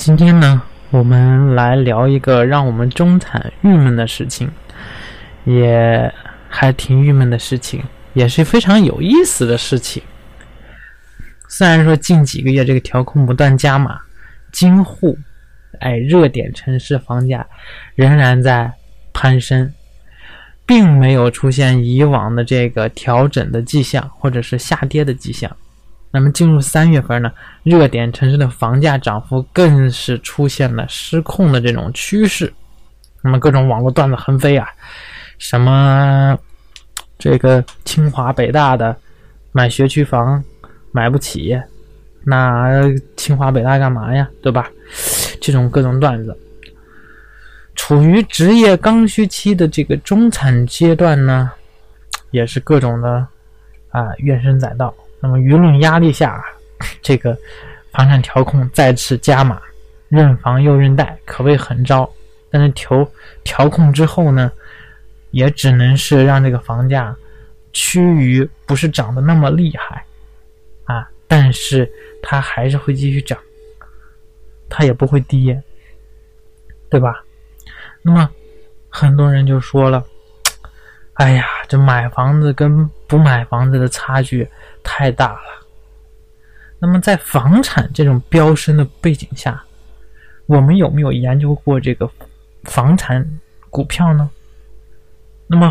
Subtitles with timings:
[0.00, 4.50] 今天呢，我们来聊一个让我们中产郁闷的事情，
[5.44, 6.10] 也
[6.48, 7.84] 还挺郁闷的事情，
[8.14, 10.02] 也是非常有意思的事情。
[11.50, 14.00] 虽然说近几个月这个调控不断加码，
[14.50, 15.18] 京沪，
[15.80, 17.46] 哎，热点城市房价
[17.94, 18.72] 仍然在
[19.12, 19.70] 攀升，
[20.64, 25.54] 并没有出现以往的这个调整的迹象或者是下跌的迹象。
[26.10, 32.52] 那么进入三月份呢，热点城市的房价涨幅更是出现了失控的这种趋势。
[33.22, 34.68] 那么各种网络段子横飞啊，
[35.38, 36.38] 什么
[37.18, 38.96] 这个清华北大的
[39.52, 40.42] 买学区房。
[40.92, 41.56] 买不起，
[42.24, 42.82] 那
[43.16, 44.28] 清华北大干嘛呀？
[44.42, 44.68] 对吧？
[45.40, 46.36] 这种各种段子，
[47.76, 51.52] 处于职业刚需期的这个中产阶段呢，
[52.32, 53.24] 也是各种的
[53.90, 54.92] 啊怨声载道。
[55.20, 56.42] 那么舆论压力下，
[57.02, 57.36] 这个
[57.92, 59.60] 房产调控再次加码，
[60.08, 62.10] 认房又认贷，可谓狠招。
[62.50, 63.08] 但是调
[63.44, 64.50] 调控之后呢，
[65.30, 67.14] 也只能是让这个房价
[67.72, 70.04] 趋于不是涨得那么厉害。
[70.84, 71.88] 啊，但是
[72.22, 73.38] 它还是会继续涨，
[74.68, 75.62] 它也不会跌，
[76.88, 77.22] 对吧？
[78.02, 78.28] 那么
[78.88, 80.04] 很多人就说了
[81.14, 84.48] ：“哎呀，这买房子跟不买房子的差距
[84.90, 85.66] 太大了。”
[86.82, 89.62] 那么在房产这种飙升的背景下，
[90.46, 92.10] 我们有没有研究过这个
[92.64, 93.24] 房产
[93.68, 94.28] 股票呢？
[95.46, 95.70] 那么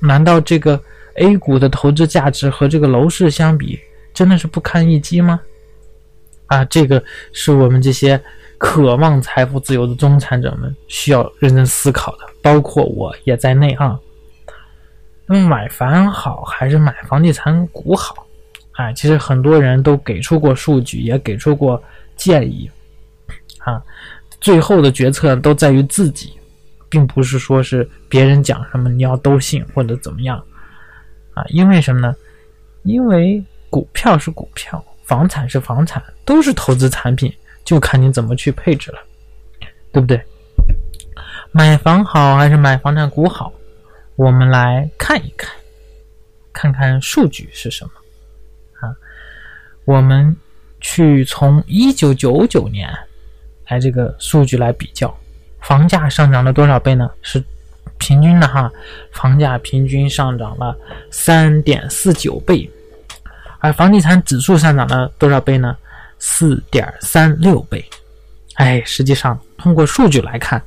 [0.00, 0.80] 难道这个
[1.16, 3.78] A 股的投资价值和这个楼市相比？
[4.14, 5.40] 真的是不堪一击吗？
[6.46, 7.02] 啊，这个
[7.32, 8.18] 是我们这些
[8.56, 14.00] 渴望财富自由的中产者们需要认真思考的，包括我也在内啊。
[15.26, 18.25] 那么买房好还是买房地产股好？
[18.76, 21.82] 哎，其实很多人都给出过数据，也给出过
[22.16, 22.70] 建议
[23.58, 23.82] 啊。
[24.40, 26.32] 最后的决策都在于自己，
[26.88, 30.42] 并不是说是别人讲什么你要都信或者怎么样
[31.34, 31.44] 啊。
[31.48, 32.14] 因为什么呢？
[32.84, 33.44] 因为。
[33.68, 37.30] 股票是股票，房产是房产，都是投资产品，
[37.64, 38.98] 就看你怎么去配置了，
[39.92, 40.18] 对不对？
[41.50, 43.52] 买房好还是买房产股好？
[44.14, 45.50] 我们来看一看，
[46.54, 47.90] 看看数据是什么？
[49.86, 50.36] 我们
[50.80, 52.88] 去从一九九九年
[53.68, 55.16] 来这个数据来比较，
[55.60, 57.08] 房价上涨了多少倍呢？
[57.22, 57.42] 是
[57.98, 58.70] 平均的哈，
[59.12, 60.76] 房价平均上涨了
[61.10, 62.68] 三点四九倍。
[63.60, 65.76] 而房地产指数上涨了多少倍呢？
[66.18, 67.84] 四点三六倍。
[68.54, 70.62] 哎，实际上通过数据来看，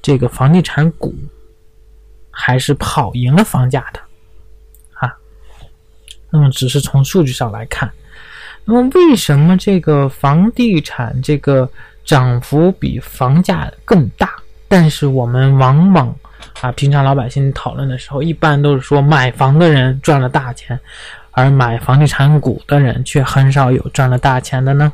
[0.00, 1.14] 这个房地产股
[2.30, 4.00] 还是跑赢了房价的
[4.94, 5.12] 啊。
[6.30, 7.90] 那么只是从数据上来看，
[8.64, 11.68] 那么为什么这个房地产这个
[12.04, 14.30] 涨幅比房价更大？
[14.68, 16.14] 但是我们往往
[16.60, 20.78] 啊，平常老百姓讨论的时候，一般都是说买房的人赚了大钱。
[21.34, 24.92] 而买房地产股的人却很少有赚了大钱的呢。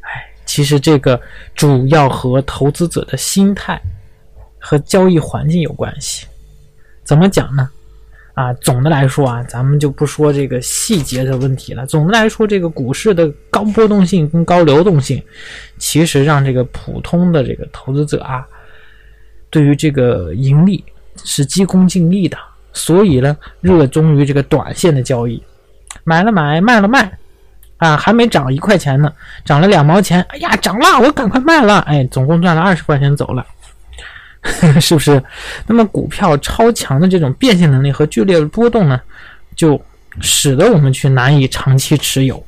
[0.00, 1.20] 哎，其实这个
[1.54, 3.80] 主要和投资者的心态
[4.58, 6.26] 和交易环境有关系。
[7.04, 7.70] 怎么讲呢？
[8.38, 11.84] 啊，总的来说啊，咱们就不说这个细节的问题了。
[11.86, 15.20] 总的来说，这个股市的高波动性跟高流动性，
[15.76, 18.46] 其实让这个普通的这个投资者啊，
[19.50, 20.84] 对于这个盈利
[21.24, 22.38] 是急功近利的。
[22.72, 25.42] 所以呢，热衷于这个短线的交易，
[26.04, 27.18] 买了买，卖了卖，
[27.78, 29.12] 啊，还没涨一块钱呢，
[29.44, 33.44] 涨了两毛钱，哎呀，涨了，我赶快卖了，哎，总共赚了二十块钱走了，
[34.80, 35.22] 是不是？
[35.66, 39.00] 那么股票超强的这种变现能力和剧烈的波动呢，
[39.54, 39.80] 就
[40.20, 42.44] 使得我们去难以长期持有，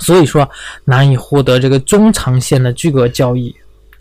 [0.00, 0.48] 所以说
[0.84, 3.54] 难以获得这个中长线的巨额交易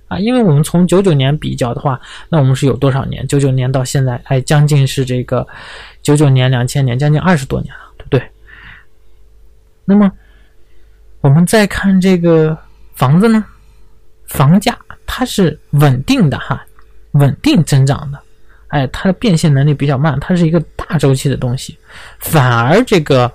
[0.07, 0.17] 啊。
[0.19, 1.99] 因为我们从九九年比较的话，
[2.29, 3.25] 那我们是有多少年？
[3.27, 5.47] 九九年到现在，哎，将近是这个
[6.01, 8.23] 九九年、两千年，将近二十多年了，对不对？
[9.85, 10.11] 那么
[11.21, 12.57] 我们再看这个
[12.95, 13.43] 房子呢，
[14.27, 16.63] 房价它是稳定的哈，
[17.19, 18.19] 稳定增长的。
[18.69, 21.75] 哎，它的变现能力比较慢，它是一个大周期的东西，
[22.19, 23.31] 反而这个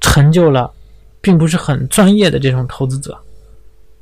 [0.00, 0.72] 成就了
[1.20, 3.16] 并不是很专业的这种投资者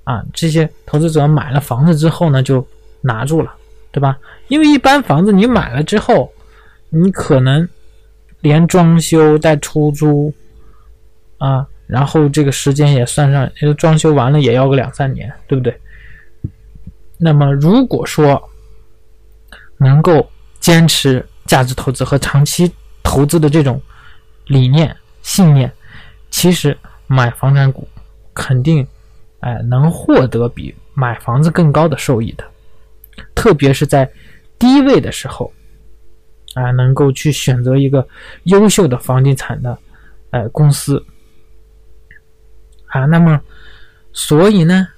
[0.05, 0.25] 啊。
[0.33, 2.67] 这些投资者买了房子之后呢，就
[3.03, 3.53] 拿住了，
[3.93, 4.19] 对吧？
[4.49, 6.33] 因为一般房子你买了之后，
[6.89, 7.69] 你可能
[8.41, 10.33] 连装修带出租
[11.37, 15.79] 啊，然后这个时间也算上，装修完了也要个两三年，对不对？
[17.19, 18.51] 那么如果说，
[19.79, 20.29] 能够
[20.61, 22.71] 坚持价值投资和长期
[23.03, 23.81] 投资的这种
[24.47, 25.71] 理念信念，
[26.31, 26.77] 其实
[27.07, 27.87] 买房产股
[28.35, 28.87] 肯定
[29.41, 32.45] 哎能获得比买房子更高的收益的，
[33.35, 34.11] 特别是在
[34.59, 35.53] 低位的时候
[36.55, 38.07] 啊，能够去选择一个
[38.45, 39.79] 优秀的房地产的
[40.31, 41.05] 哎公司。
[42.87, 43.39] 啊，那么
[44.13, 44.89] 所以呢，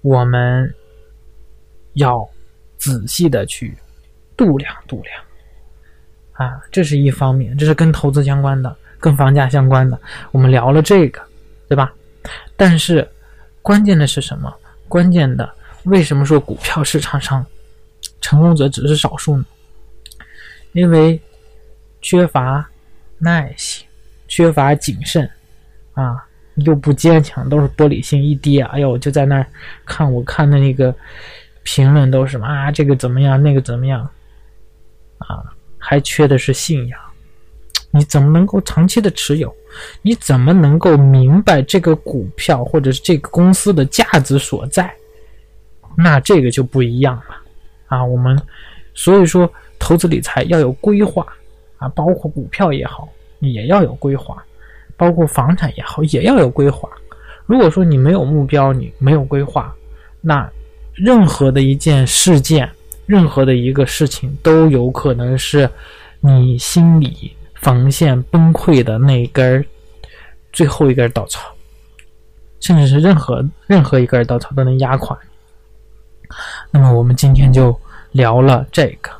[0.00, 0.74] 我们
[1.94, 2.28] 要
[2.76, 3.76] 仔细的去。
[4.36, 10.00] 度量度量，啊，这是一方面，这是跟投资相关的，跟房价相关的。
[10.30, 11.20] 我们聊了这个，
[11.68, 11.92] 对吧？
[12.56, 13.04] 但是
[13.62, 14.54] 关键的是什么？
[14.86, 15.52] 关键的，
[15.86, 17.44] 为什么说股票市场上
[18.20, 19.44] 成功者只是少数呢？
[20.70, 21.20] 因为
[22.00, 22.64] 缺乏
[23.18, 23.84] 耐心，
[24.28, 25.28] 缺乏谨慎，
[25.94, 26.24] 啊，
[26.54, 29.44] 又不坚强，都是玻璃心，一跌，哎呦，就在那儿
[29.84, 30.94] 看，我看的那个
[31.70, 34.08] 评论都是啊，这个怎么样，那个怎么样？
[35.18, 35.44] 啊，
[35.76, 36.98] 还缺的是信仰。
[37.90, 39.54] 你怎么能够长期的持有？
[40.00, 44.90] 你怎么能够明白这个股票或者是这个公司的价值所在？
[45.94, 47.36] 那这个就不一样了
[47.88, 48.02] 啊。
[48.02, 48.40] 我们
[48.94, 51.26] 所以说，投资理财要有规划
[51.76, 53.06] 啊，包括股票也好，
[53.40, 54.34] 也要有规划；
[54.96, 56.88] 包括房产也好，也要有规划。
[57.44, 59.74] 如果说你没有目标，你没有规划，
[60.22, 60.50] 那
[60.98, 62.70] 任何的一件事件。
[63.06, 65.66] 任何的一个事情都有可能是
[66.20, 69.64] 你心理防线崩溃的那根
[70.52, 71.40] 最后一根稻草，
[72.60, 75.18] 甚至是任何任何一根稻草都能压垮。
[76.70, 77.74] 那么我们今天就
[78.12, 79.10] 聊了这个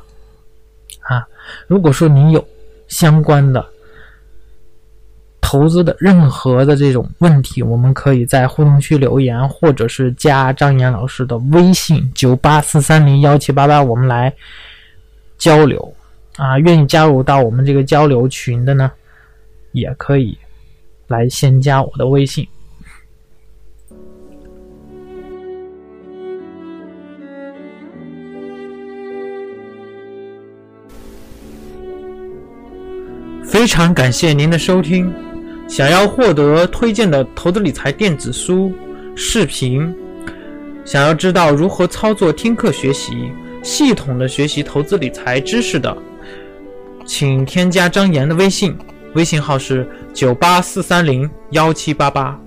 [0.99, 1.25] 啊，
[1.65, 2.47] 如果说你有
[2.87, 3.65] 相关的。
[5.51, 14.31] 投资的任何的这种问题，我们可以在互动区留言，或者是加张岩老师的微信九八四三零幺七八八，我们来
[15.39, 15.91] 交流
[16.37, 16.59] 啊。
[16.59, 18.91] 愿意加入到我们这个交流群的呢，
[19.71, 20.37] 也可以
[21.07, 22.47] 来先加我的微信。
[33.43, 35.11] 非常感谢您的收听。
[35.69, 38.73] 想要获得推荐的投资理财电子书、
[39.15, 39.95] 视频，
[40.83, 43.31] 想要知道如何操作听课学习，
[43.61, 45.95] 系统的学习投资理财知识的，
[47.05, 48.75] 请添加张岩的微信，
[49.13, 52.37] 微信号是九八四三零幺七八八，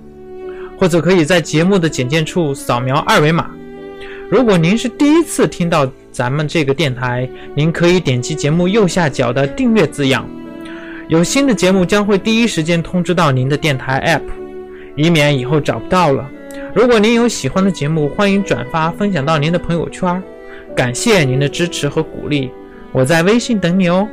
[0.77, 3.49] 或者可以在节目的简介处扫描二维码。
[4.29, 10.27] 如果您是第一次听到咱们这个电台，您可以点击节目右下角的订阅字样。
[11.09, 14.23] 有新的节目将会第一时间通知到您的电台 App，
[14.95, 16.29] 以免以后找不到了。
[16.73, 20.21] 如果您有喜欢的节目，欢迎转发分享到您的朋友圈。
[20.75, 22.49] 感谢您的支持和鼓励，
[22.91, 24.07] 我在微信等你哦。